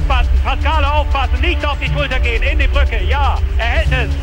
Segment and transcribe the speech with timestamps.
[0.00, 4.14] Aufpassen, Pascale aufpassen, nicht auf die Schulter gehen, in die Brücke, ja, er hält es.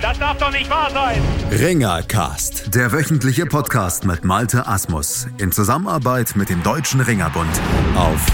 [0.00, 1.20] Das darf doch nicht wahr sein.
[1.50, 7.50] Ringercast, der wöchentliche Podcast mit Malte Asmus in Zusammenarbeit mit dem Deutschen Ringerbund
[7.96, 8.24] auf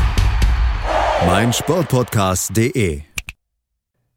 [1.27, 3.03] meinsportpodcast.de.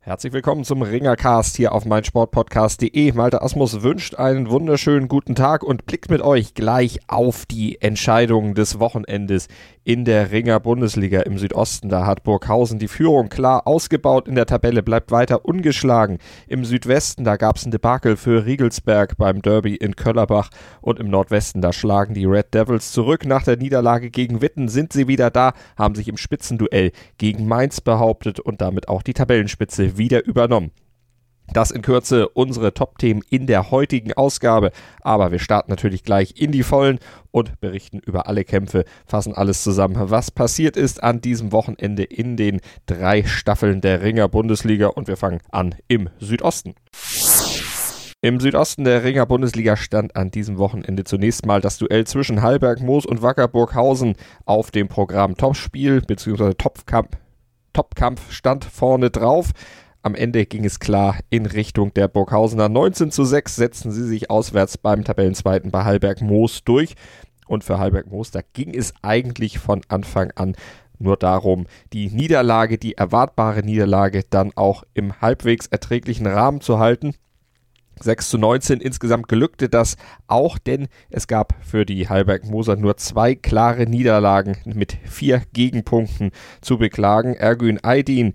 [0.08, 3.12] Herzlich willkommen zum Ringercast hier auf meinsportpodcast.de.
[3.12, 8.56] Malte Asmus wünscht einen wunderschönen guten Tag und blickt mit euch gleich auf die Entscheidungen
[8.56, 9.50] des Wochenendes
[9.88, 11.88] in der Ringer Bundesliga im Südosten.
[11.88, 16.18] Da hat Burghausen die Führung klar ausgebaut in der Tabelle, bleibt weiter ungeschlagen.
[16.46, 20.50] Im Südwesten, da gab es ein Debakel für Riegelsberg beim Derby in Köllerbach
[20.82, 23.26] und im Nordwesten, da schlagen die Red Devils zurück.
[23.26, 27.80] Nach der Niederlage gegen Witten sind sie wieder da, haben sich im Spitzenduell gegen Mainz
[27.80, 30.72] behauptet und damit auch die Tabellenspitze wieder übernommen.
[31.54, 34.72] Das in Kürze unsere Top-Themen in der heutigen Ausgabe.
[35.02, 37.00] Aber wir starten natürlich gleich in die Vollen
[37.32, 42.38] und berichten über alle Kämpfe, fassen alles zusammen, was passiert ist an diesem Wochenende in
[42.38, 44.88] den drei Staffeln der Ringer Bundesliga.
[44.88, 46.76] Und wir fangen an im Südosten.
[48.22, 52.82] Im Südosten der Ringer Bundesliga stand an diesem Wochenende zunächst mal das Duell zwischen Hallberg
[52.82, 54.16] Moos und Wacker Burghausen
[54.46, 56.56] auf dem Programm Topspiel bzw.
[56.56, 57.12] Topkampf.
[57.74, 59.52] Topkampf stand vorne drauf.
[60.02, 62.70] Am Ende ging es klar in Richtung der Burghausener.
[62.70, 66.96] 19 zu 6 setzten sie sich auswärts beim Tabellenzweiten bei Hallberg Moos durch.
[67.48, 70.56] Und für Hallberg Moos, da ging es eigentlich von Anfang an
[71.00, 77.14] nur darum, die Niederlage, die erwartbare Niederlage dann auch im halbwegs erträglichen Rahmen zu halten.
[78.00, 79.98] 6 zu 19 insgesamt gelückte das
[80.28, 86.32] auch, denn es gab für die Hallberg Moser nur zwei klare Niederlagen mit vier Gegenpunkten
[86.62, 87.34] zu beklagen.
[87.34, 88.34] Ergün Aydin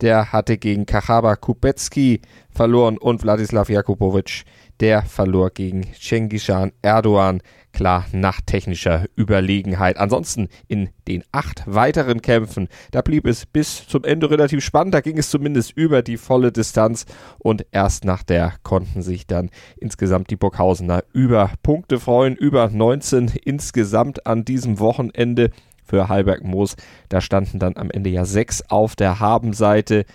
[0.00, 4.44] der hatte gegen Kachaba Kubecki verloren und Wladislav Jakubovic,
[4.80, 9.96] der verlor gegen Cengizhan Erdogan, klar nach technischer Überlegenheit.
[9.98, 15.00] Ansonsten in den acht weiteren Kämpfen, da blieb es bis zum Ende relativ spannend, da
[15.00, 17.06] ging es zumindest über die volle Distanz
[17.38, 23.32] und erst nach der konnten sich dann insgesamt die Burghausener über Punkte freuen, über 19
[23.44, 25.50] insgesamt an diesem Wochenende
[25.90, 26.76] für Halberg Moos.
[27.08, 30.06] Da standen dann am Ende ja sechs auf der Habenseite.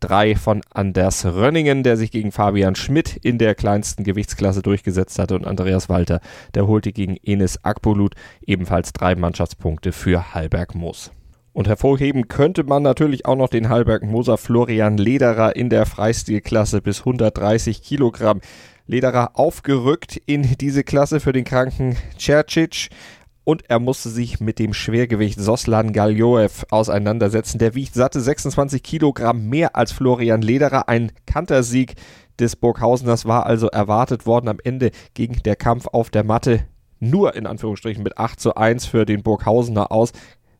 [0.00, 5.34] Drei von Anders Rönningen, der sich gegen Fabian Schmidt in der kleinsten Gewichtsklasse durchgesetzt hatte
[5.34, 6.20] und Andreas Walter,
[6.54, 8.14] der holte gegen Enes Akpolut
[8.46, 11.10] ebenfalls drei Mannschaftspunkte für Halberg Moos.
[11.54, 17.00] Und hervorheben könnte man natürlich auch noch den Halberg-Moser Florian Lederer in der Freistilklasse bis
[17.00, 18.40] 130 Kilogramm.
[18.88, 22.88] Lederer aufgerückt in diese Klasse für den kranken Cercic
[23.44, 27.58] und er musste sich mit dem Schwergewicht Soslan Galjoev auseinandersetzen.
[27.58, 30.88] Der wiegt satte 26 Kilogramm mehr als Florian Lederer.
[30.88, 31.94] Ein Kantersieg
[32.38, 34.48] des Burghauseners war also erwartet worden.
[34.48, 36.66] Am Ende ging der Kampf auf der Matte
[37.00, 40.12] nur in Anführungsstrichen mit 8 zu 1 für den Burghausener aus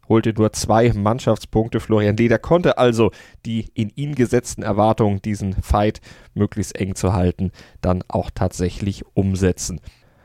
[0.08, 1.80] holte nur zwei Mannschaftspunkte.
[1.80, 3.10] Florian Leder konnte also
[3.46, 6.00] die in ihn gesetzten Erwartungen, diesen Fight
[6.34, 9.80] möglichst eng zu halten, dann auch tatsächlich umsetzen.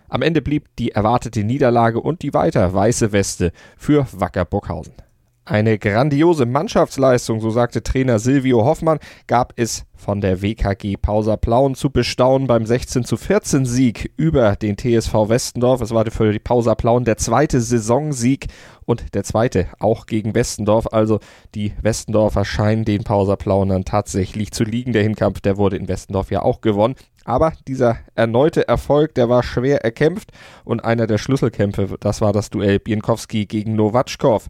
[0.10, 4.94] Am Ende blieb die erwartete Niederlage und die weiter weiße Weste für Wacker Burghausen.
[5.50, 11.74] Eine grandiose Mannschaftsleistung, so sagte Trainer Silvio Hoffmann, gab es von der WKG Pausa Plauen
[11.74, 15.82] zu bestaunen beim 16 zu 14 Sieg über den TSV Westendorf.
[15.82, 18.46] Es war für die Pausa Plauen der zweite Saisonsieg
[18.86, 20.94] und der zweite auch gegen Westendorf.
[20.94, 21.20] Also
[21.56, 24.94] die Westendorfer scheinen den Pausa Plauen dann tatsächlich zu liegen.
[24.94, 26.94] Der Hinkampf, der wurde in Westendorf ja auch gewonnen.
[27.26, 30.32] Aber dieser erneute Erfolg, der war schwer erkämpft
[30.64, 34.48] und einer der Schlüsselkämpfe, das war das Duell Bienkowski gegen Nowatschkow.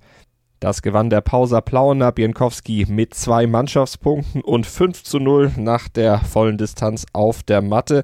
[0.59, 6.19] Das gewann der Pauser Plauener Bienkowski mit zwei Mannschaftspunkten und 5 zu 0 nach der
[6.19, 8.03] vollen Distanz auf der Matte.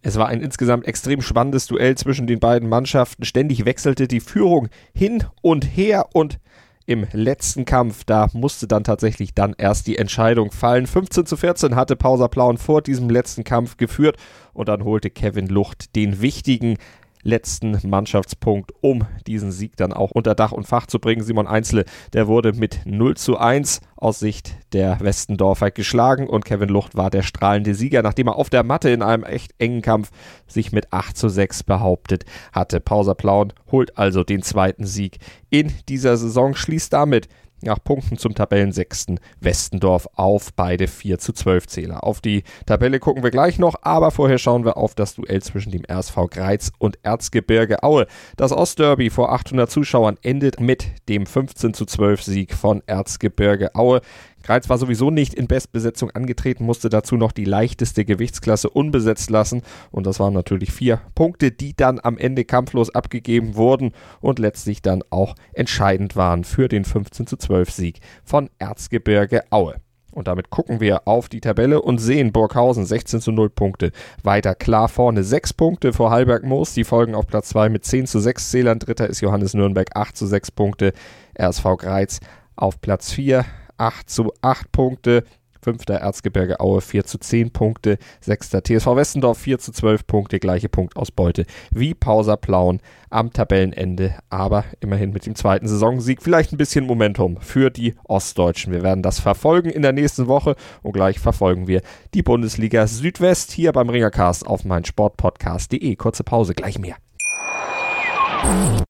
[0.00, 3.24] Es war ein insgesamt extrem spannendes Duell zwischen den beiden Mannschaften.
[3.24, 6.38] Ständig wechselte die Führung hin und her und
[6.86, 10.86] im letzten Kampf, da musste dann tatsächlich dann erst die Entscheidung fallen.
[10.86, 14.16] 15 zu 14 hatte Pausa Plauen vor diesem letzten Kampf geführt
[14.52, 16.78] und dann holte Kevin Lucht den wichtigen
[17.22, 21.22] letzten Mannschaftspunkt, um diesen Sieg dann auch unter Dach und Fach zu bringen.
[21.22, 26.68] Simon Einzle, der wurde mit 0 zu 1 aus Sicht der Westendorfer geschlagen und Kevin
[26.68, 30.10] Lucht war der strahlende Sieger, nachdem er auf der Matte in einem echt engen Kampf
[30.46, 32.80] sich mit 8 zu 6 behauptet hatte.
[32.80, 35.18] Pauser Plauen holt also den zweiten Sieg
[35.50, 37.28] in dieser Saison, schließt damit
[37.62, 42.04] nach Punkten zum Tabellensechsten Westendorf auf beide 4 zu 12 Zähler.
[42.04, 45.72] Auf die Tabelle gucken wir gleich noch, aber vorher schauen wir auf das Duell zwischen
[45.72, 48.06] dem RSV Greiz und Erzgebirge Aue.
[48.36, 54.00] Das Ostderby vor 800 Zuschauern endet mit dem 15 zu 12 Sieg von Erzgebirge Aue.
[54.42, 59.62] Greiz war sowieso nicht in Bestbesetzung angetreten, musste dazu noch die leichteste Gewichtsklasse unbesetzt lassen.
[59.90, 64.82] Und das waren natürlich vier Punkte, die dann am Ende kampflos abgegeben wurden und letztlich
[64.82, 69.76] dann auch entscheidend waren für den 15 zu 12 Sieg von Erzgebirge Aue.
[70.12, 73.92] Und damit gucken wir auf die Tabelle und sehen Burghausen 16 zu 0 Punkte.
[74.22, 76.74] Weiter klar vorne 6 Punkte vor Halberg Moos.
[76.74, 78.78] Die folgen auf Platz 2 mit 10 zu 6 Zählern.
[78.78, 80.92] Dritter ist Johannes Nürnberg 8 zu 6 Punkte.
[81.40, 82.20] RSV Greiz
[82.56, 83.46] auf Platz 4
[83.82, 85.24] 8 zu 8 Punkte.
[85.60, 87.98] Fünfter Erzgebirge Aue 4 zu 10 Punkte.
[88.20, 90.38] Sechster TSV Westendorf 4 zu 12 Punkte.
[90.38, 92.80] Gleiche Punktausbeute wie Pauser Plauen
[93.10, 94.14] am Tabellenende.
[94.30, 96.22] Aber immerhin mit dem zweiten Saisonsieg.
[96.22, 98.72] Vielleicht ein bisschen Momentum für die Ostdeutschen.
[98.72, 100.54] Wir werden das verfolgen in der nächsten Woche.
[100.82, 101.82] Und gleich verfolgen wir
[102.14, 105.96] die Bundesliga Südwest hier beim Ringercast auf meinsportpodcast.de.
[105.96, 107.01] Kurze Pause, gleich mehr.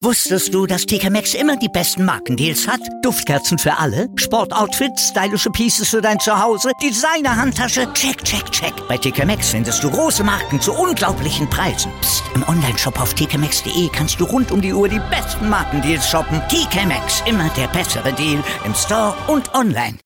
[0.02, 2.80] Wusstest du, dass TK Maxx immer die besten Markendeals hat?
[3.02, 8.72] Duftkerzen für alle, Sportoutfits, stylische Pieces für dein Zuhause, Designer-Handtasche, check, check, check.
[8.88, 11.92] Bei TK Maxx findest du große Marken zu unglaublichen Preisen.
[12.00, 12.24] Psst.
[12.34, 16.40] im Onlineshop auf tkmaxx.de kannst du rund um die Uhr die besten Markendeals shoppen.
[16.48, 19.98] TK Maxx, immer der bessere Deal im Store und online.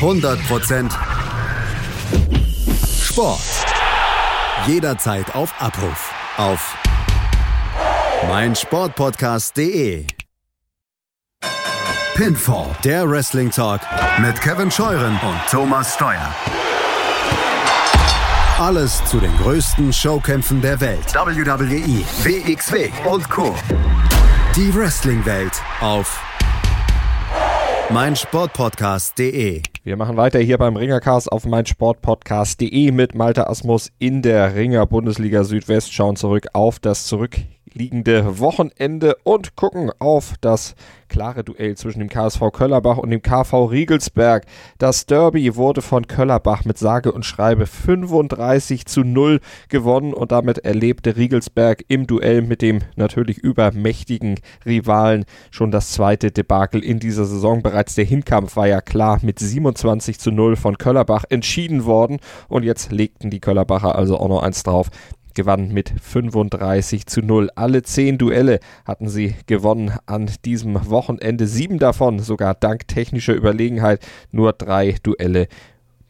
[0.00, 0.90] 100%
[3.02, 3.40] Sport.
[4.66, 6.76] Jederzeit auf Abruf auf
[8.28, 10.06] meinsportpodcast.de.
[12.14, 13.80] Pinfall, der Wrestling Talk
[14.18, 16.34] mit Kevin Scheuren und Thomas Steuer.
[18.58, 21.12] Alles zu den größten Showkämpfen der Welt.
[21.12, 23.54] WWE, WXW und Co.
[24.54, 26.20] Die Wrestling-Welt auf
[27.90, 29.73] meinsportpodcast.de.
[29.84, 35.44] Wir machen weiter hier beim Ringercast auf meinsportpodcast.de mit Malte Asmus in der Ringer Bundesliga
[35.44, 35.92] Südwest.
[35.92, 37.06] Schauen zurück auf das
[37.74, 40.74] zurückliegende Wochenende und gucken auf das
[41.08, 44.46] klare Duell zwischen dem KSV Köllerbach und dem KV Riegelsberg.
[44.78, 50.58] Das Derby wurde von Köllerbach mit sage und schreibe 35 zu 0 gewonnen und damit
[50.58, 57.24] erlebte Riegelsberg im Duell mit dem natürlich übermächtigen Rivalen schon das zweite Debakel in dieser
[57.24, 57.62] Saison.
[57.62, 62.18] Bereits der Hinkampf war ja klar mit 27 zu 0 von Köllerbach entschieden worden
[62.48, 64.90] und jetzt legten die Köllerbacher also auch noch eins drauf
[65.34, 67.50] gewann mit 35 zu 0.
[67.54, 71.46] Alle zehn Duelle hatten sie gewonnen an diesem Wochenende.
[71.46, 74.04] Sieben davon sogar dank technischer Überlegenheit.
[74.30, 75.48] Nur drei Duelle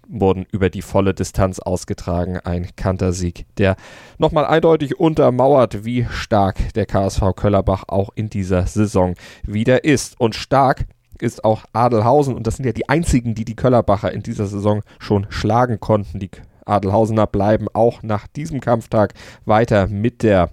[0.09, 2.39] wurden über die volle Distanz ausgetragen.
[2.39, 3.77] Ein Kantersieg, der
[4.19, 10.21] nochmal eindeutig untermauert, wie stark der KSV Köllerbach auch in dieser Saison wieder ist.
[10.21, 10.87] Und stark
[11.21, 14.83] ist auch Adelhausen und das sind ja die einzigen, die die Köllerbacher in dieser Saison
[14.99, 16.19] schon schlagen konnten.
[16.19, 16.31] Die
[16.67, 20.51] Adelhausener bleiben auch nach diesem Kampftag weiter mit der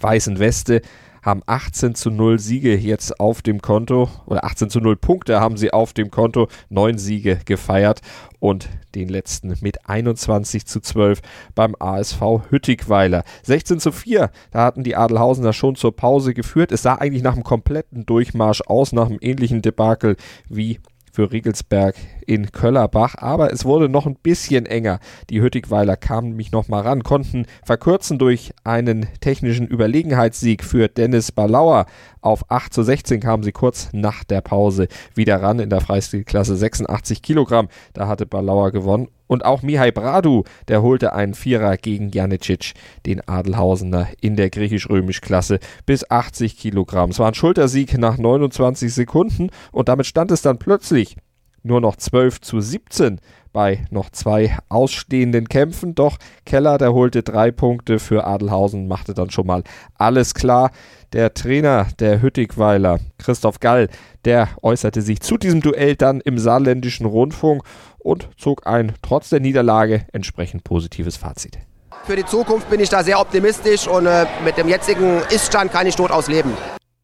[0.00, 0.82] weißen Weste
[1.22, 5.56] haben 18 zu 0 Siege jetzt auf dem Konto oder 18 zu 0 Punkte haben
[5.56, 8.00] sie auf dem Konto, neun Siege gefeiert
[8.40, 11.20] und den letzten mit 21 zu 12
[11.54, 12.20] beim ASV
[12.50, 13.24] Hüttigweiler.
[13.42, 16.72] 16 zu 4, da hatten die Adelhausener schon zur Pause geführt.
[16.72, 20.16] Es sah eigentlich nach einem kompletten Durchmarsch aus, nach einem ähnlichen Debakel
[20.48, 20.80] wie
[21.18, 21.96] für Riegelsberg
[22.28, 25.00] in Köllerbach, aber es wurde noch ein bisschen enger.
[25.30, 31.32] Die Hüttigweiler kamen nämlich noch mal ran, konnten verkürzen durch einen technischen Überlegenheitssieg für Dennis
[31.32, 31.86] Balauer.
[32.20, 36.54] Auf 8 zu 16 kamen sie kurz nach der Pause wieder ran in der Freistilklasse
[36.54, 37.66] 86 Kilogramm.
[37.94, 39.08] Da hatte Balauer gewonnen.
[39.28, 42.72] Und auch Mihai Bradu, der holte einen Vierer gegen Janicic,
[43.06, 47.10] den Adelhausener in der griechisch-römisch-Klasse, bis 80 Kilogramm.
[47.10, 51.16] Es war ein Schultersieg nach 29 Sekunden und damit stand es dann plötzlich
[51.62, 53.20] nur noch 12 zu 17
[53.52, 55.94] bei noch zwei ausstehenden Kämpfen.
[55.94, 59.62] Doch Keller, der holte drei Punkte für Adelhausen, machte dann schon mal
[59.94, 60.70] alles klar.
[61.12, 63.88] Der Trainer der Hüttigweiler, Christoph Gall,
[64.24, 67.62] der äußerte sich zu diesem Duell dann im saarländischen Rundfunk
[67.98, 71.58] und zog ein trotz der Niederlage entsprechend positives Fazit.
[72.04, 75.86] Für die Zukunft bin ich da sehr optimistisch und äh, mit dem jetzigen Iststand kann
[75.86, 76.52] ich dort ausleben.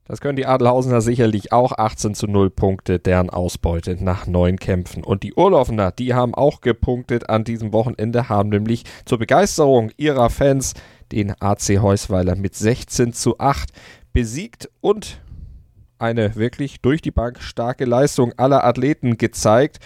[0.07, 5.03] Das können die Adelhausener sicherlich auch 18 zu 0 Punkte, deren Ausbeute nach neun Kämpfen.
[5.03, 10.29] Und die Urlaufener, die haben auch gepunktet an diesem Wochenende, haben nämlich zur Begeisterung ihrer
[10.29, 10.75] Fans
[11.11, 13.71] den AC Heusweiler mit 16 zu 8
[14.13, 15.23] besiegt und
[15.99, 19.79] eine wirklich durch die Bank starke Leistung aller Athleten gezeigt.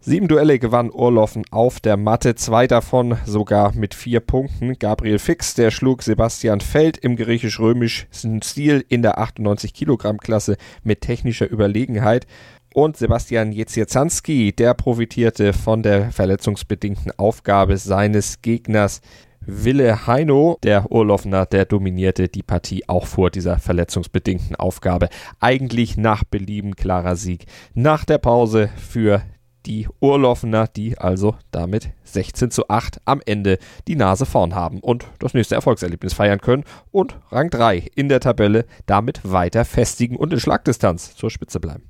[0.00, 4.78] Sieben Duelle gewann Urloffen auf der Matte, zwei davon sogar mit vier Punkten.
[4.78, 11.00] Gabriel Fix, der schlug Sebastian Feld im griechisch-römischen Stil in der 98 Kilogramm Klasse mit
[11.00, 12.28] technischer Überlegenheit.
[12.72, 19.00] Und Sebastian Jezierzanski, der profitierte von der verletzungsbedingten Aufgabe seines Gegners
[19.40, 25.08] Wille Heino, der Urlaufner, der dominierte die Partie auch vor dieser verletzungsbedingten Aufgabe.
[25.40, 27.46] Eigentlich nach Belieben klarer Sieg.
[27.74, 29.22] Nach der Pause für
[29.68, 35.06] die Urlaufener, die also damit 16 zu 8 am Ende die Nase vorn haben und
[35.18, 40.32] das nächste Erfolgserlebnis feiern können und Rang 3 in der Tabelle damit weiter festigen und
[40.32, 41.84] in Schlagdistanz zur Spitze bleiben.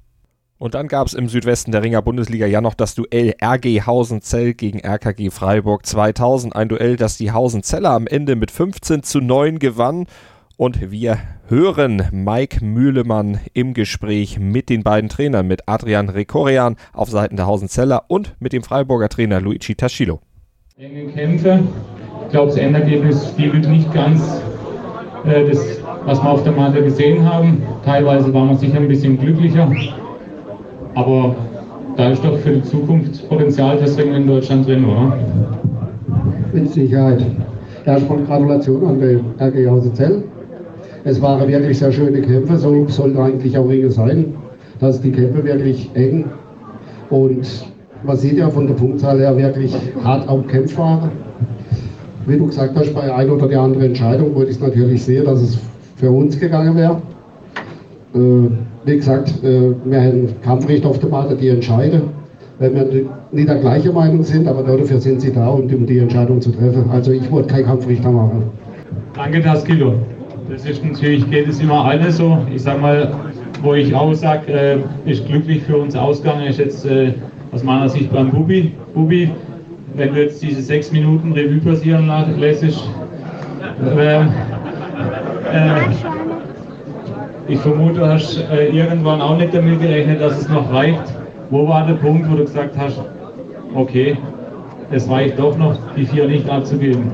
[0.59, 4.55] Und dann gab es im Südwesten der Ringer Bundesliga ja noch das Duell RG Hausenzell
[4.55, 6.57] gegen RKG Freiburg 2000.
[6.57, 10.07] Ein Duell, das die Hausenzeller am Ende mit 15 zu 9 gewann.
[10.57, 11.19] Und wir
[11.51, 17.47] hören Mike Mühlemann im Gespräch mit den beiden Trainern, mit Adrian Rekorian auf Seiten der
[17.47, 20.21] Hausenzeller und mit dem Freiburger Trainer Luigi Taschilo.
[20.77, 21.61] Enge Kämpfe.
[22.25, 24.43] Ich glaube, das Endergebnis spiegelt nicht ganz
[25.25, 27.63] äh, das, was wir auf der Matte gesehen haben.
[27.85, 29.73] Teilweise waren wir sicher ein bisschen glücklicher.
[30.95, 31.35] Aber
[31.97, 35.19] da ist doch für die Zukunft Potenzial fürs Ringen in Deutschland drin, oder?
[36.53, 37.25] Mit Sicherheit.
[37.87, 40.25] Erstmal Gratulation an die RG Hausezell.
[41.05, 44.35] Es waren wirklich sehr schöne Kämpfe, so sollten eigentlich auch Ringe sein,
[44.81, 46.25] dass die Kämpfe wirklich eng
[47.11, 47.47] und
[48.05, 49.75] man sieht ja von der Punktzahl her wirklich
[50.05, 51.11] hart auch Kämpfe waren.
[52.27, 55.41] Wie du gesagt hast, bei ein oder der anderen Entscheidung wollte ich natürlich sehen, dass
[55.41, 55.59] es
[55.97, 57.01] für uns gegangen wäre.
[58.15, 58.51] Äh,
[58.85, 62.03] wie gesagt, äh, wir haben Kampfrichter auf der Matte, die entscheiden.
[62.59, 62.87] Wenn wir
[63.33, 66.91] nicht der gleichen Meinung sind, aber dafür sind sie da, um die Entscheidung zu treffen.
[66.91, 68.43] Also ich wollte kein Kampfrichter machen.
[69.15, 69.95] Danke, das Kilo.
[70.51, 72.39] Das ist natürlich, geht es immer alle so.
[72.55, 73.13] Ich sag mal,
[73.63, 77.13] wo ich auch sage, äh, ist glücklich für uns ausgegangen, ist jetzt äh,
[77.53, 78.73] aus meiner Sicht beim Bubi.
[78.95, 79.31] Bubi,
[79.95, 84.25] wenn du jetzt diese sechs Minuten Revue passieren lässt, äh, äh,
[87.49, 91.03] ich vermute, du hast äh, irgendwann auch nicht damit gerechnet, dass es noch reicht.
[91.51, 93.01] Wo war der Punkt, wo du gesagt hast,
[93.75, 94.17] okay,
[94.91, 97.11] es reicht doch noch, die vier nicht abzugeben?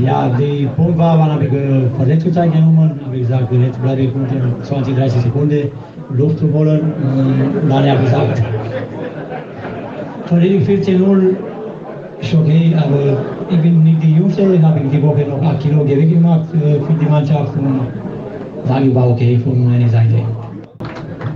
[0.00, 4.02] Ja, der Punkt war, wann habe ich äh, Verletzungszeit genommen, habe ich gesagt, jetzt bleibe
[4.02, 5.70] ich unter 20, 30 Sekunden
[6.14, 6.80] Luft zu holen.
[7.62, 8.42] Und dann habe ich gesagt,
[10.26, 11.36] von den 14-0
[12.20, 13.18] ist okay, aber
[13.50, 16.80] ich bin nicht die Jüngste, ich habe die Woche noch 8 Kilo Gewicht gemacht äh,
[16.80, 17.56] für die Mannschaft.
[17.56, 17.80] Und
[18.64, 20.14] sagen war okay von meiner Seite.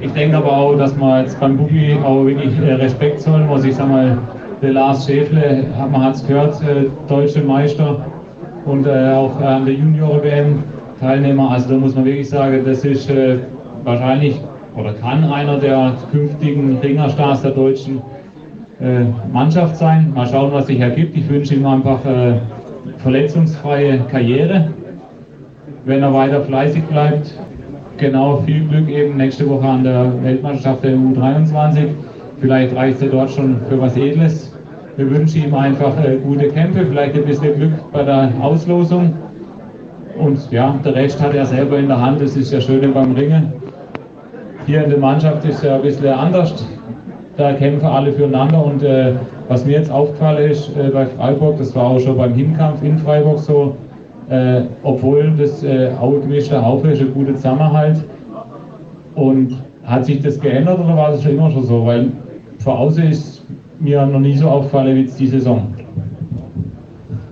[0.01, 3.65] Ich denke aber auch, dass man jetzt beim Bubi auch wirklich äh, Respekt zollen muss.
[3.65, 4.19] Ich sag mal,
[4.63, 8.01] der Lars Schäfle, man hat es gehört, äh, deutsche Meister
[8.67, 10.63] und äh, auch an der Junior-WM
[11.01, 11.51] Teilnehmer.
[11.51, 13.11] Also da muss man wirklich sagen, das ist
[13.85, 14.41] wahrscheinlich
[14.77, 18.01] oder kann einer der künftigen Ringerstars der deutschen
[19.33, 20.13] Mannschaft sein.
[20.15, 21.17] Mal schauen, was sich ergibt.
[21.17, 22.01] Ich wünsche ihm einfach
[22.99, 24.69] verletzungsfreie Karriere
[25.87, 27.33] wenn er weiter fleißig bleibt.
[27.97, 31.89] Genau, viel Glück eben nächste Woche an der Weltmeisterschaft der U23.
[32.41, 34.53] Vielleicht reicht er dort schon für was Edles.
[34.97, 39.13] Wir wünschen ihm einfach äh, gute Kämpfe, vielleicht ein bisschen Glück bei der Auslosung.
[40.19, 42.23] Und ja, der Rest hat er selber in der Hand.
[42.23, 43.53] Das ist ja schön beim Ringen.
[44.65, 46.65] Hier in der Mannschaft ist ja ein bisschen anders.
[47.37, 48.65] Da kämpfen alle füreinander.
[48.65, 49.13] Und äh,
[49.49, 52.97] was mir jetzt aufgefallen ist äh, bei Freiburg, das war auch schon beim Hinkampf in
[52.97, 53.77] Freiburg so,
[54.31, 55.91] äh, obwohl das äh,
[56.23, 58.03] gemischte Haufe ist ein guter Zusammenhalt.
[59.15, 61.85] Und hat sich das geändert oder war das schon immer schon so?
[61.85, 62.13] Weil
[62.61, 63.36] vor außen ist
[63.81, 65.69] mir noch nie so aufgefallen wie jetzt die Saison.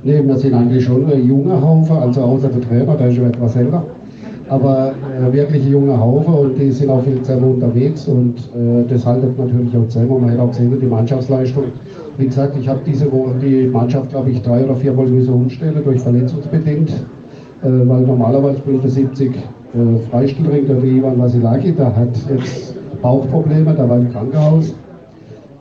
[0.02, 3.26] Nee, wir sind eigentlich schon ein junger Haufe, also außer der Trainer, der ist schon
[3.26, 3.82] etwas älter.
[4.50, 8.86] Aber äh, wirklich ein junger Haufe und die sind auch viel zusammen unterwegs und äh,
[8.88, 10.20] das haltet natürlich auch zusammen.
[10.20, 11.64] Man hat auch gesehen, die Mannschaftsleistung
[12.18, 15.80] wie gesagt, ich habe diese Woche die Mannschaft, glaube ich, drei oder viermal müssen umstellen
[15.84, 16.94] durch verletzungsbedingt, äh,
[17.62, 19.38] weil normalerweise spielt der 70 äh,
[20.10, 24.74] Freistilring, der Ivan Vasilaki, der hat jetzt Bauchprobleme, der war im Krankenhaus.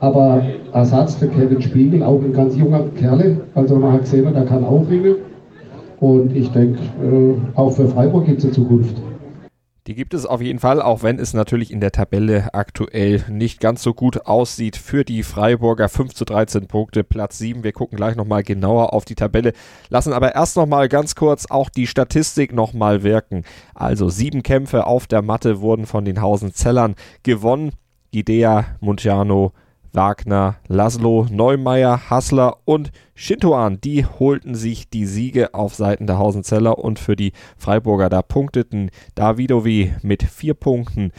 [0.00, 4.44] Aber Ersatz, der Kevin Spiegel, auch ein ganz junger Kerl, also man hat gesehen, der
[4.44, 5.16] kann auch ringen.
[6.00, 8.96] Und ich denke, äh, auch für Freiburg gibt es eine Zukunft.
[9.86, 13.60] Die gibt es auf jeden Fall, auch wenn es natürlich in der Tabelle aktuell nicht
[13.60, 15.90] ganz so gut aussieht für die Freiburger.
[15.90, 17.64] 5 zu 13 Punkte, Platz 7.
[17.64, 19.52] Wir gucken gleich nochmal genauer auf die Tabelle,
[19.90, 23.44] lassen aber erst nochmal ganz kurz auch die Statistik nochmal wirken.
[23.74, 27.72] Also sieben Kämpfe auf der Matte wurden von den Hausenzellern gewonnen.
[28.10, 29.52] Gidea, Muntiano,
[29.94, 36.78] Wagner, Laszlo, Neumeier, Hassler und Shintoan, die holten sich die Siege auf Seiten der Hausenzeller
[36.78, 41.12] und für die Freiburger da punkteten Davidovi mit vier Punkten,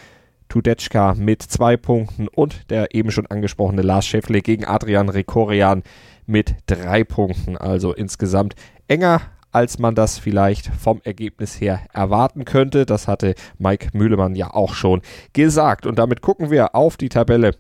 [0.50, 5.84] Tudetschka mit zwei Punkten und der eben schon angesprochene Lars Schäffle gegen Adrian Rekorian
[6.26, 7.58] mit drei Punkten.
[7.58, 8.56] Also insgesamt
[8.88, 9.22] enger
[9.56, 12.86] als man das vielleicht vom Ergebnis her erwarten könnte.
[12.86, 15.02] Das hatte Mike Mühlemann ja auch schon
[15.32, 15.86] gesagt.
[15.86, 17.56] Und damit gucken wir auf die Tabelle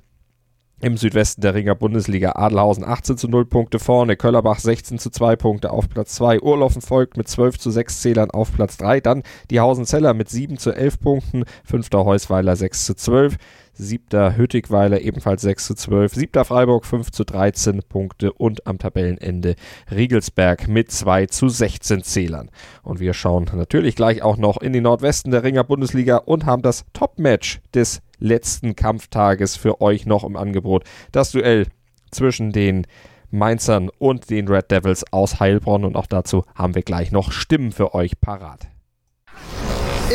[0.81, 2.33] im Südwesten der Ringer Bundesliga.
[2.33, 6.81] Adelhausen 18 zu 0 Punkte vorne, Köllerbach 16 zu 2 Punkte auf Platz 2, Urlaufen
[6.81, 10.71] folgt mit 12 zu 6 Zählern auf Platz 3, dann die Hausenzeller mit 7 zu
[10.71, 13.37] 11 Punkten, fünfter Heusweiler 6 zu 12,
[13.77, 18.33] siebter Hüttigweiler ebenfalls 6 zu 12, siebter Freiburg 5 zu 13 Punkte.
[18.33, 19.55] Und am Tabellenende
[19.91, 22.49] Riegelsberg mit 2 zu 16 Zählern.
[22.83, 26.61] Und wir schauen natürlich gleich auch noch in den Nordwesten der Ringer Bundesliga und haben
[26.61, 30.83] das Top-Match des letzten Kampftages für euch noch im Angebot.
[31.11, 31.67] Das Duell
[32.11, 32.87] zwischen den
[33.31, 37.71] Mainzern und den Red Devils aus Heilbronn und auch dazu haben wir gleich noch Stimmen
[37.71, 38.67] für euch parat.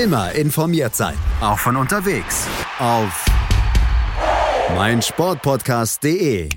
[0.00, 2.46] Immer informiert sein, auch von unterwegs.
[2.78, 3.24] Auf
[4.74, 6.48] meinsportpodcast.de.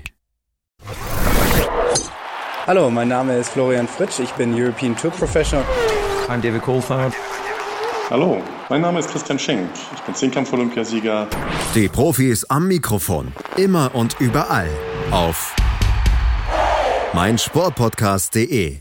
[2.66, 5.66] Hallo, mein Name ist Florian Fritsch, ich bin European Tour Professional.
[6.28, 7.12] I'm David Coulthard.
[8.10, 9.70] Hallo, mein Name ist Christian Schenk.
[9.94, 11.26] Ich bin Zehnkampf-Olympiasieger.
[11.74, 13.32] Die Profis am Mikrofon.
[13.56, 14.68] Immer und überall.
[15.10, 15.56] Auf
[17.14, 18.76] meinsportpodcast.de.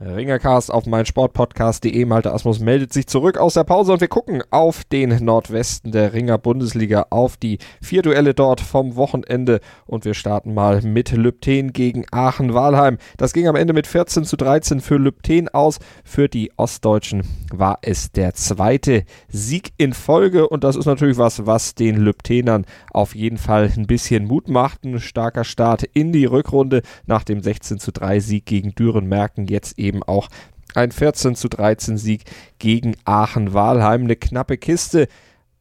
[0.00, 2.04] Ringercast auf meinsportpodcast.de.
[2.04, 6.12] Malte Asmus meldet sich zurück aus der Pause und wir gucken auf den Nordwesten der
[6.12, 11.72] Ringer Bundesliga, auf die vier Duelle dort vom Wochenende und wir starten mal mit Lübten
[11.72, 12.98] gegen Aachen-Walheim.
[13.16, 15.80] Das ging am Ende mit 14 zu 13 für Lübten aus.
[16.04, 21.44] Für die Ostdeutschen war es der zweite Sieg in Folge und das ist natürlich was,
[21.44, 24.84] was den Lübtenern auf jeden Fall ein bisschen Mut macht.
[24.84, 29.46] Ein starker Start in die Rückrunde nach dem 16 zu 3 Sieg gegen Düren-Merken.
[29.46, 30.28] Jetzt eben eben auch
[30.74, 32.24] ein 14 zu 13 Sieg
[32.58, 34.04] gegen Aachen-Walheim.
[34.04, 35.08] Eine knappe Kiste,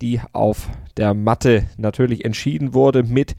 [0.02, 3.36] die auf der Matte natürlich entschieden wurde mit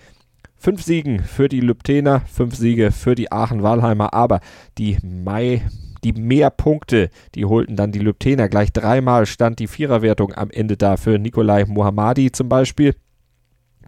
[0.56, 4.40] fünf Siegen für die Lübtener, fünf Siege für die Aachen-Walheimer, aber
[4.76, 5.62] die Mai
[6.04, 8.48] die mehr Punkte, die holten dann die Lübtener.
[8.48, 12.94] Gleich dreimal stand die Viererwertung am Ende da für Nikolai Mohammadi zum Beispiel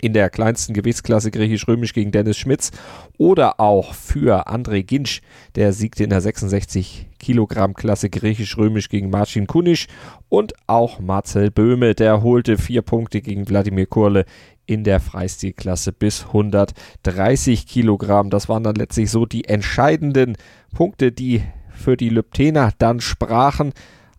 [0.00, 2.70] in der kleinsten Gewichtsklasse griechisch-römisch gegen Dennis Schmitz
[3.18, 5.20] oder auch für André Ginsch,
[5.54, 9.86] der siegte in der 66 Kilogramm Klasse griechisch-römisch gegen Marcin Kunisch
[10.28, 14.24] und auch Marcel Böhme, der holte vier Punkte gegen Wladimir Kurle
[14.66, 18.30] in der Freistilklasse bis 130 Kilogramm.
[18.30, 20.36] Das waren dann letztlich so die entscheidenden
[20.72, 23.72] Punkte, die für die Lübtener dann sprachen.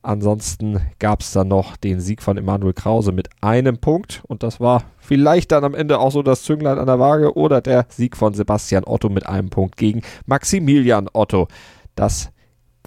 [0.03, 4.59] Ansonsten gab es dann noch den Sieg von Emanuel Krause mit einem Punkt und das
[4.59, 8.17] war vielleicht dann am Ende auch so das Zünglein an der Waage oder der Sieg
[8.17, 11.47] von Sebastian Otto mit einem Punkt gegen Maximilian Otto.
[11.95, 12.31] Das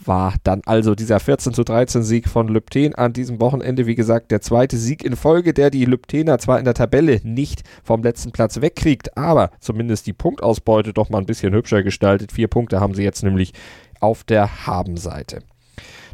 [0.05, 3.87] war dann also dieser 14 zu 13 Sieg von Lübten an diesem Wochenende.
[3.87, 7.62] Wie gesagt, der zweite Sieg in Folge, der die Lübtener zwar in der Tabelle nicht
[7.85, 12.33] vom letzten Platz wegkriegt, aber zumindest die Punktausbeute doch mal ein bisschen hübscher gestaltet.
[12.33, 13.53] Vier Punkte haben sie jetzt nämlich
[14.00, 15.42] auf der Habenseite.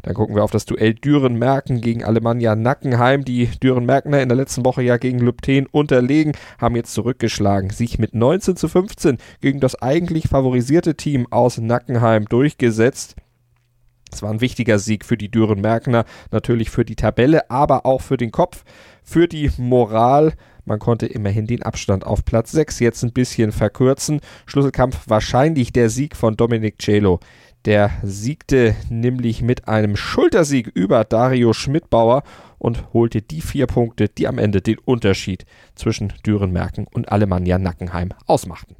[0.03, 3.23] Dann gucken wir auf das Duell Düren-Merken gegen Alemannia Nackenheim.
[3.23, 8.15] Die Düren-Merkener in der letzten Woche ja gegen Lübten unterlegen, haben jetzt zurückgeschlagen, sich mit
[8.15, 13.15] 19 zu 15 gegen das eigentlich favorisierte Team aus Nackenheim durchgesetzt.
[14.11, 18.17] Es war ein wichtiger Sieg für die Düren-Merkener, natürlich für die Tabelle, aber auch für
[18.17, 18.63] den Kopf,
[19.03, 20.33] für die Moral.
[20.65, 24.19] Man konnte immerhin den Abstand auf Platz 6 jetzt ein bisschen verkürzen.
[24.45, 27.19] Schlüsselkampf wahrscheinlich der Sieg von Dominik Celo.
[27.65, 32.23] Der siegte nämlich mit einem Schultersieg über Dario Schmidbauer
[32.57, 35.45] und holte die vier Punkte, die am Ende den Unterschied
[35.75, 38.75] zwischen Dürenmerken und Alemannia Nackenheim ausmachten.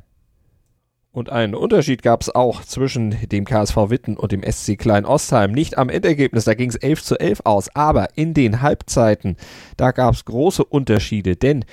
[1.13, 5.51] Und einen Unterschied gab es auch zwischen dem KSV Witten und dem SC Klein Ostheim.
[5.51, 9.35] Nicht am Endergebnis, da ging es 11 zu 11 aus, aber in den Halbzeiten,
[9.75, 11.65] da gab es große Unterschiede, denn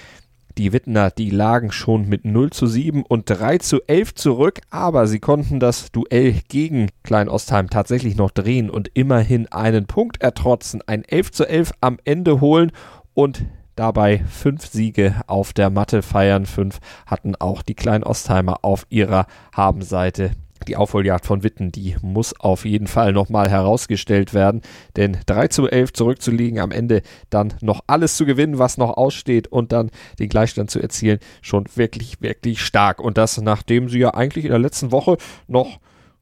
[0.58, 5.06] die Wittner, die lagen schon mit 0 zu 7 und 3 zu 11 zurück, aber
[5.06, 10.82] sie konnten das Duell gegen Klein Ostheim tatsächlich noch drehen und immerhin einen Punkt ertrotzen,
[10.86, 12.72] ein 11 zu 11 am Ende holen
[13.14, 13.44] und
[13.76, 16.44] dabei fünf Siege auf der Matte feiern.
[16.44, 20.32] Fünf hatten auch die Klein Ostheimer auf ihrer Habenseite
[20.68, 24.60] die Aufholjagd von Witten, die muss auf jeden Fall nochmal herausgestellt werden.
[24.96, 29.48] Denn 3 zu 11 zurückzuliegen, am Ende dann noch alles zu gewinnen, was noch aussteht
[29.48, 33.00] und dann den Gleichstand zu erzielen, schon wirklich, wirklich stark.
[33.00, 35.80] Und das, nachdem sie ja eigentlich in der letzten Woche noch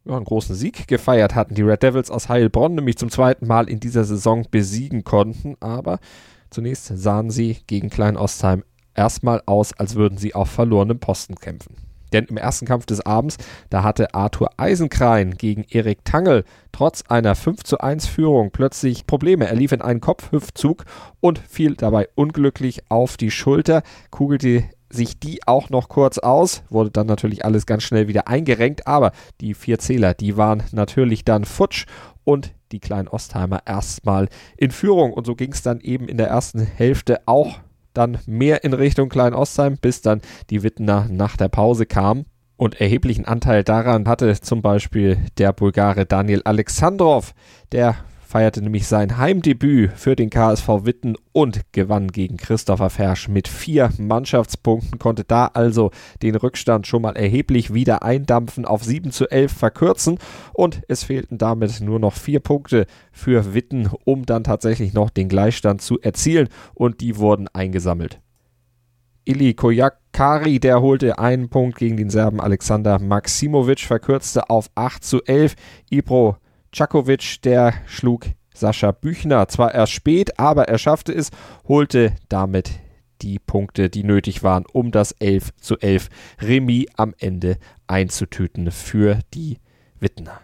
[0.09, 1.55] einen großen Sieg gefeiert hatten.
[1.55, 5.57] Die Red Devils aus Heilbronn nämlich zum zweiten Mal in dieser Saison besiegen konnten.
[5.61, 5.99] Aber
[6.51, 8.63] zunächst sahen sie gegen Klein Ostheim
[8.95, 11.86] erstmal aus, als würden sie auf verlorenem Posten kämpfen.
[12.13, 13.37] Denn im ersten Kampf des Abends,
[13.71, 19.47] da hatte Arthur Eisenkrein gegen Erik Tangel trotz einer 5 zu 1 Führung plötzlich Probleme.
[19.47, 20.85] Er lief in einen Kopfhüftzug
[21.21, 26.91] und fiel dabei unglücklich auf die Schulter, kugelte sich die auch noch kurz aus, wurde
[26.91, 31.45] dann natürlich alles ganz schnell wieder eingerenkt, aber die vier Zähler, die waren natürlich dann
[31.45, 31.87] futsch
[32.25, 35.13] und die kleinen Ostheimer erstmal in Führung.
[35.13, 37.61] Und so ging es dann eben in der ersten Hälfte auch
[37.97, 42.27] dann mehr in Richtung Klein-Ostheim, bis dann die Wittener nach der Pause kamen.
[42.57, 47.35] Und erheblichen Anteil daran hatte zum Beispiel der Bulgare Daniel Alexandrov,
[47.73, 53.47] der feierte nämlich sein Heimdebüt für den KSV Witten und gewann gegen Christopher Fersch mit
[53.47, 59.31] vier Mannschaftspunkten, konnte da also den Rückstand schon mal erheblich wieder eindampfen, auf 7 zu
[59.31, 60.19] 11 verkürzen
[60.53, 65.29] und es fehlten damit nur noch vier Punkte für Witten, um dann tatsächlich noch den
[65.29, 68.21] Gleichstand zu erzielen und die wurden eingesammelt.
[69.25, 75.23] Ili Kojakari, der holte einen Punkt gegen den Serben Alexander Maximovic, verkürzte auf 8 zu
[75.25, 75.55] 11.
[75.91, 76.37] Ibro
[76.77, 81.31] Czakovic, der schlug Sascha Büchner zwar erst spät, aber er schaffte es,
[81.67, 82.71] holte damit
[83.23, 89.21] die Punkte, die nötig waren, um das 11 zu 11 Remis am Ende einzutüten für
[89.33, 89.57] die
[90.01, 90.43] Wittner.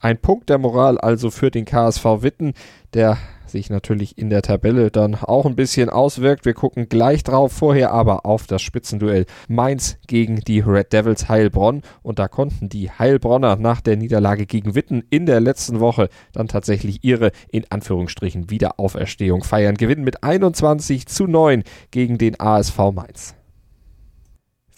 [0.00, 2.54] Ein Punkt der Moral also für den KSV Witten,
[2.92, 3.16] der
[3.50, 6.44] sich natürlich in der Tabelle dann auch ein bisschen auswirkt.
[6.44, 11.82] Wir gucken gleich drauf, vorher aber auf das Spitzenduell Mainz gegen die Red Devils Heilbronn.
[12.02, 16.48] Und da konnten die Heilbronner nach der Niederlage gegen Witten in der letzten Woche dann
[16.48, 19.76] tatsächlich ihre in Anführungsstrichen Wiederauferstehung feiern.
[19.76, 23.34] Gewinnen mit 21 zu 9 gegen den ASV Mainz.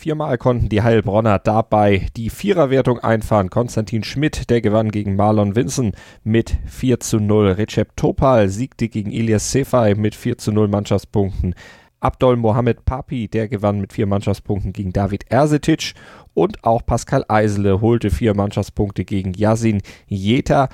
[0.03, 3.51] Viermal konnten die Heilbronner dabei die Viererwertung einfahren.
[3.51, 5.93] Konstantin Schmidt, der gewann gegen Marlon Vinson
[6.25, 7.53] mit 4 zu 0.
[7.53, 11.55] Recep Topal siegte gegen Elias Sefai mit 4 zu 0 Mannschaftspunkten.
[12.01, 15.95] Abdol Mohamed Papi, der gewann mit vier Mannschaftspunkten gegen David Ersetic.
[16.35, 20.69] Und auch Pascal Eisele holte vier Mannschaftspunkte gegen Yasin Jeta.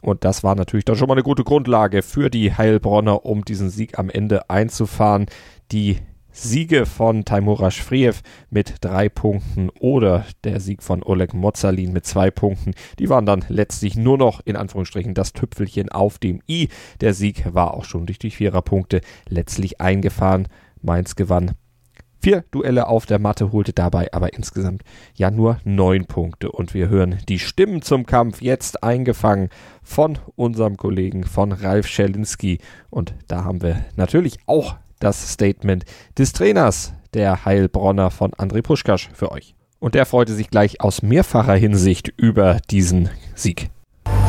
[0.00, 3.70] Und das war natürlich dann schon mal eine gute Grundlage für die Heilbronner, um diesen
[3.70, 5.26] Sieg am Ende einzufahren.
[5.70, 5.98] Die
[6.32, 12.30] Siege von Taimura Shvriev mit drei Punkten oder der Sieg von Oleg Mozalin mit zwei
[12.30, 16.68] Punkten, die waren dann letztlich nur noch in Anführungsstrichen das Tüpfelchen auf dem i.
[17.02, 20.48] Der Sieg war auch schon durch die Viererpunkte letztlich eingefahren.
[20.80, 21.52] Mainz gewann
[22.22, 24.82] vier Duelle auf der Matte, holte dabei aber insgesamt
[25.14, 26.50] ja nur neun Punkte.
[26.50, 29.50] Und wir hören die Stimmen zum Kampf jetzt eingefangen
[29.82, 32.58] von unserem Kollegen von Ralf Schelinski.
[32.90, 35.84] Und da haben wir natürlich auch das Statement
[36.18, 39.54] des Trainers der Heilbronner von André Puschkasch für euch.
[39.78, 43.70] Und der freute sich gleich aus mehrfacher Hinsicht über diesen Sieg.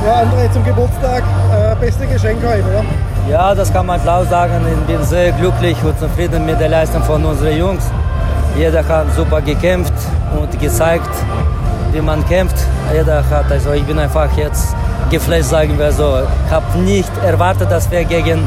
[0.06, 2.84] Ja, André, zum Geburtstag äh, beste Geschenk heute, oder?
[3.30, 4.66] Ja, das kann man klar sagen.
[4.68, 7.84] Ich bin sehr glücklich und zufrieden mit der Leistung von unseren Jungs.
[8.58, 9.94] Jeder hat super gekämpft
[10.38, 11.10] und gezeigt,
[11.92, 12.58] wie man kämpft.
[12.94, 14.76] Jeder hat, also ich bin einfach jetzt
[15.10, 16.20] geflasht, sagen wir so.
[16.46, 18.40] Ich habe nicht erwartet, dass wir gegen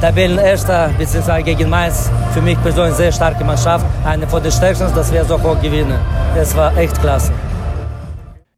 [0.00, 1.42] Tabellenerster bzw.
[1.42, 3.84] gegen Mainz für mich persönlich sehr starke Mannschaft.
[4.04, 5.98] Eine von den stärksten, dass wir so hoch gewinnen.
[6.34, 7.32] Das war echt klasse.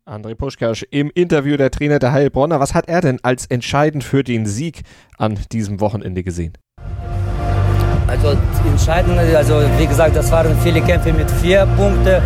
[0.09, 2.61] André Puschkasch im Interview der Trainer der Heilbronner.
[2.61, 4.83] Was hat er denn als entscheidend für den Sieg
[5.19, 6.53] an diesem Wochenende gesehen?
[8.07, 8.37] Also
[8.69, 12.23] entscheidend, also wie gesagt, das waren viele Kämpfe mit vier Punkten.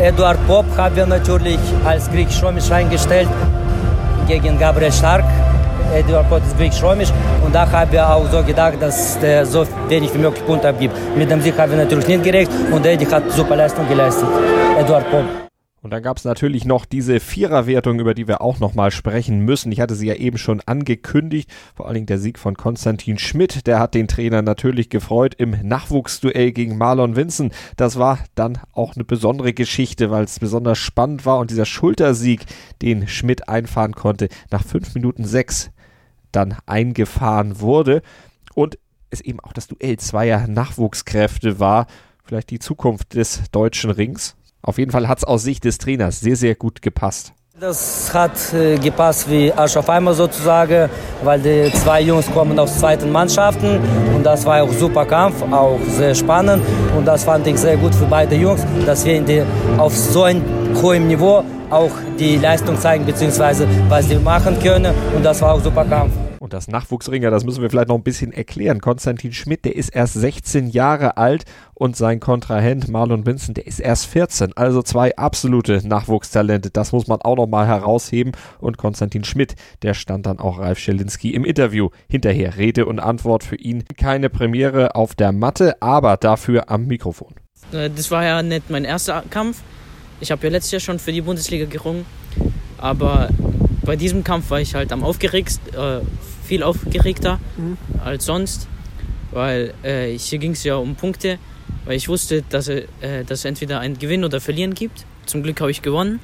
[0.00, 3.28] Eduard Pop haben wir natürlich als griechisch-römisch eingestellt
[4.26, 5.24] gegen Gabriel Stark.
[5.92, 7.10] Eduard Pop ist griechisch-römisch
[7.44, 10.94] und da haben wir auch so gedacht, dass der so wenig wie möglich Punkte abgibt.
[11.16, 14.28] Mit dem Sieg haben wir natürlich nicht gerecht und Eddie hat super Leistung geleistet.
[14.78, 15.24] Eduard Pop.
[15.82, 19.72] Und dann gab es natürlich noch diese Viererwertung, über die wir auch nochmal sprechen müssen.
[19.72, 21.50] Ich hatte sie ja eben schon angekündigt.
[21.74, 25.56] Vor allen Dingen der Sieg von Konstantin Schmidt, der hat den Trainer natürlich gefreut im
[25.60, 27.50] Nachwuchsduell gegen Marlon Vinson.
[27.76, 32.46] Das war dann auch eine besondere Geschichte, weil es besonders spannend war und dieser Schultersieg,
[32.80, 35.72] den Schmidt einfahren konnte, nach fünf Minuten sechs
[36.32, 38.02] dann eingefahren wurde.
[38.54, 38.78] Und
[39.10, 41.86] es eben auch das Duell zweier Nachwuchskräfte war.
[42.24, 44.36] Vielleicht die Zukunft des deutschen Rings.
[44.62, 47.32] Auf jeden Fall hat es aus Sicht des Trainers sehr, sehr gut gepasst.
[47.60, 50.88] Das hat äh, gepasst wie Arsch auf einmal sozusagen,
[51.22, 53.78] weil die zwei Jungs kommen aus zweiten Mannschaften
[54.16, 56.64] und das war auch super Kampf, auch sehr spannend
[56.96, 59.42] und das fand ich sehr gut für beide Jungs, dass wir die,
[59.76, 60.42] auf so ein
[60.80, 64.94] hohem Niveau auch die Leistung zeigen, beziehungsweise was sie machen können.
[65.14, 66.12] Und das war auch super Kampf.
[66.52, 68.80] Das Nachwuchsringer, das müssen wir vielleicht noch ein bisschen erklären.
[68.80, 73.80] Konstantin Schmidt, der ist erst 16 Jahre alt und sein Kontrahent Marlon Vincent, der ist
[73.80, 74.54] erst 14.
[74.54, 76.70] Also zwei absolute Nachwuchstalente.
[76.70, 78.32] Das muss man auch nochmal herausheben.
[78.58, 82.58] Und Konstantin Schmidt, der stand dann auch Ralf Schelinski im Interview hinterher.
[82.58, 83.84] Rede und Antwort für ihn.
[83.96, 87.32] Keine Premiere auf der Matte, aber dafür am Mikrofon.
[87.72, 89.62] Äh, das war ja nicht mein erster Kampf.
[90.20, 92.04] Ich habe ja letztes Jahr schon für die Bundesliga gerungen.
[92.76, 93.30] Aber
[93.84, 96.00] bei diesem Kampf war ich halt am aufgeregtsten, äh,
[96.44, 97.76] viel aufgeregter mhm.
[98.04, 98.68] als sonst,
[99.30, 101.38] weil äh, hier ging es ja um Punkte,
[101.84, 105.06] weil ich wusste, dass, äh, dass es entweder ein Gewinn oder Verlieren gibt.
[105.26, 106.20] Zum Glück habe ich gewonnen.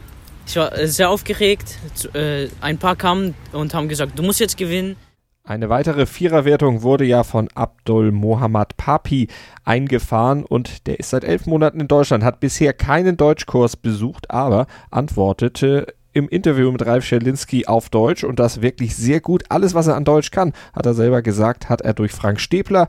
[0.46, 1.78] Ich war äh, sehr aufgeregt.
[2.14, 4.96] Äh, ein paar kamen und haben gesagt, du musst jetzt gewinnen.
[5.44, 9.28] Eine weitere Viererwertung wurde ja von Abdul Mohammad Papi
[9.64, 14.66] eingefahren und der ist seit elf Monaten in Deutschland, hat bisher keinen Deutschkurs besucht, aber
[14.90, 19.44] antwortete im Interview mit Ralf Scherlinski auf Deutsch und das wirklich sehr gut.
[19.49, 22.88] Alles, was er an Deutsch kann, hat er selber gesagt, hat er durch Frank Stäbler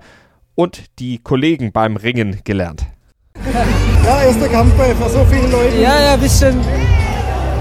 [0.55, 2.85] und die Kollegen beim Ringen gelernt.
[4.05, 5.81] Ja, erster Kampf bei so vielen Leuten.
[5.81, 6.59] Ja, ja, ein bisschen.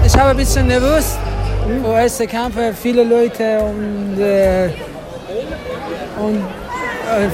[0.05, 1.17] Ich habe ein bisschen nervös.
[1.67, 1.83] Mhm.
[1.83, 4.69] Vor erster Kampf viele Leute und, äh,
[6.19, 6.43] und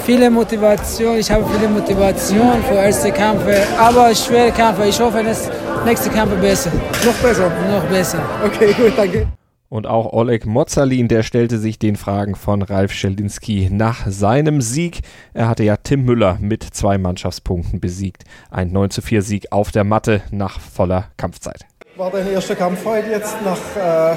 [0.04, 1.18] viele Motivation.
[1.18, 4.86] Ich habe viele Motivation für erste Kämpfe, aber schwere Kämpfe.
[4.86, 5.50] Ich hoffe, dass
[5.86, 6.72] nächste Kämpfe besser.
[7.06, 7.52] Noch besser?
[7.70, 8.20] Noch besser.
[8.44, 9.28] Okay, gut, danke.
[9.68, 15.02] Und auch Oleg Mozalin, der stellte sich den Fragen von Ralf Schelinski nach seinem Sieg.
[15.34, 18.24] Er hatte ja Tim Müller mit zwei Mannschaftspunkten besiegt.
[18.52, 21.66] Ein 9 zu 4 Sieg auf der Matte nach voller Kampfzeit.
[21.98, 24.16] War dein erster Kampf heute jetzt nach äh,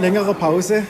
[0.00, 0.82] längerer Pause?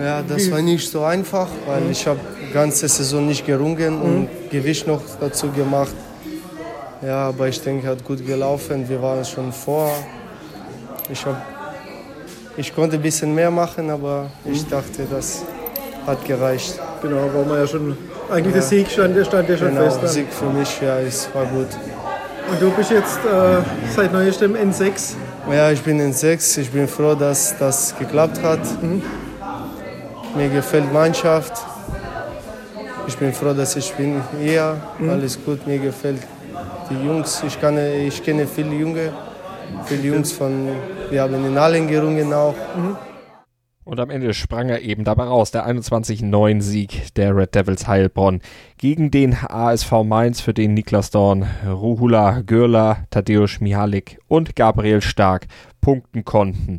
[0.00, 1.90] Ja, das war nicht so einfach, weil mhm.
[1.90, 2.18] ich habe
[2.52, 4.02] ganze Saison nicht gerungen mhm.
[4.02, 5.94] und Gewicht noch dazu gemacht.
[7.02, 8.88] Ja, aber ich denke, hat gut gelaufen.
[8.88, 9.90] Wir waren schon vor.
[11.08, 11.42] Ich, hab,
[12.56, 14.70] ich konnte ein bisschen mehr machen, aber ich mhm.
[14.70, 15.42] dachte, das
[16.06, 16.78] hat gereicht.
[17.00, 17.96] Genau, war man ja schon.
[18.30, 18.60] Eigentlich ja.
[18.60, 20.02] der Sieg stand, stand ja schon genau, fest.
[20.02, 21.68] Der Sieg für mich, ja, es war gut.
[22.50, 23.62] Und du bist jetzt äh,
[23.94, 25.14] seit neuestem N6?
[25.50, 26.60] Ja, ich bin N6.
[26.60, 28.60] Ich bin froh, dass das geklappt hat.
[28.82, 29.02] Mhm.
[30.36, 31.52] Mir gefällt die Mannschaft.
[33.10, 34.80] Ich bin froh, dass ich bin hier.
[35.00, 35.10] Mhm.
[35.10, 36.22] Alles gut, mir gefällt
[36.88, 37.42] die Jungs.
[37.44, 39.12] Ich, kann, ich kenne viele Junge,
[39.86, 40.68] viele Jungs von,
[41.10, 42.54] wir haben in allen gerungen auch.
[42.76, 42.96] Mhm.
[43.82, 48.42] Und am Ende sprang er eben dabei raus, der 21-9-Sieg der Red Devils Heilbronn
[48.78, 55.48] gegen den ASV Mainz, für den Niklas Dorn, Ruhula Görler, Tadeusz Mihalik und Gabriel Stark
[55.80, 56.78] punkten konnten.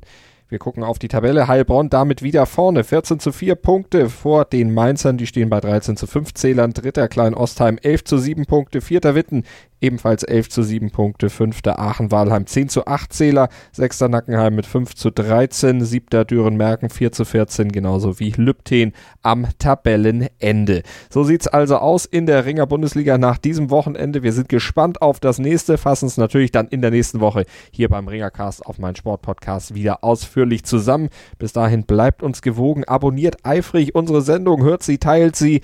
[0.52, 1.48] Wir gucken auf die Tabelle.
[1.48, 2.84] Heilbronn damit wieder vorne.
[2.84, 5.16] 14 zu 4 Punkte vor den Mainzern.
[5.18, 6.74] Die stehen bei 13 zu 5 Zählern.
[6.74, 8.82] Dritter Klein Ostheim 11 zu 7 Punkte.
[8.82, 9.46] Vierter Witten
[9.80, 11.30] ebenfalls 11 zu 7 Punkte.
[11.30, 13.48] Fünfter Aachen-Walheim 10 zu 8 Zähler.
[13.72, 15.86] Sechster Nackenheim mit 5 zu 13.
[15.86, 17.72] Siebter Düren-Merken 4 zu 14.
[17.72, 20.84] Genauso wie Lübten am Tabellenende.
[21.10, 24.22] So sieht's also aus in der Ringer Bundesliga nach diesem Wochenende.
[24.22, 25.78] Wir sind gespannt auf das nächste.
[25.78, 30.04] Fassen es natürlich dann in der nächsten Woche hier beim Ringercast auf meinen Sportpodcast wieder
[30.04, 31.10] ausführlich ausführlich zusammen.
[31.38, 35.62] Bis dahin bleibt uns gewogen, abonniert eifrig unsere Sendung, hört sie, teilt sie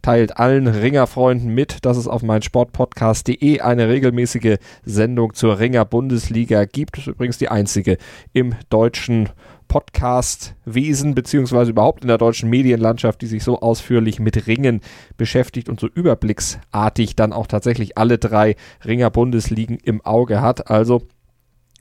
[0.00, 6.66] teilt allen Ringerfreunden mit, dass es auf mein Sportpodcast.de eine regelmäßige Sendung zur Ringer Bundesliga
[6.66, 6.98] gibt.
[6.98, 7.96] Das ist übrigens die einzige
[8.34, 9.30] im deutschen
[9.66, 14.82] Podcastwesen beziehungsweise überhaupt in der deutschen Medienlandschaft, die sich so ausführlich mit Ringen
[15.16, 20.70] beschäftigt und so überblicksartig dann auch tatsächlich alle drei Ringer Bundesligen im Auge hat.
[20.70, 21.00] Also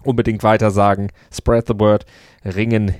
[0.05, 1.09] unbedingt weiter sagen.
[1.31, 2.05] Spread the word.
[2.43, 2.93] Ringen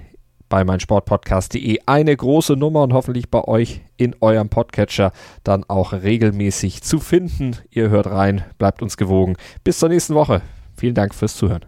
[0.49, 5.11] bei meinsportpodcast.de eine große Nummer und hoffentlich bei euch in eurem Podcatcher
[5.43, 7.57] dann auch regelmäßig zu finden.
[7.71, 9.35] Ihr hört rein, bleibt uns gewogen.
[9.63, 10.41] Bis zur nächsten Woche.
[10.77, 11.65] Vielen Dank fürs Zuhören.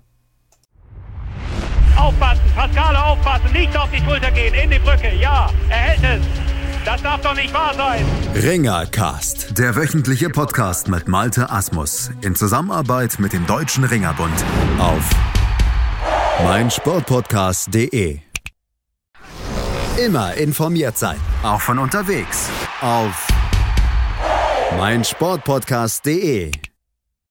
[1.98, 6.55] Aufpassen, Pascale aufpassen, nicht auf die Schulter gehen, in die Brücke, ja, er hält es.
[6.86, 8.06] Das darf doch nicht wahr sein.
[8.36, 14.34] Ringercast, der wöchentliche Podcast mit Malte Asmus in Zusammenarbeit mit dem Deutschen Ringerbund
[14.78, 15.10] auf
[16.44, 18.20] meinsportpodcast.de.
[19.98, 22.50] Immer informiert sein, auch von unterwegs
[22.82, 23.28] auf
[24.78, 26.52] meinsportpodcast.de.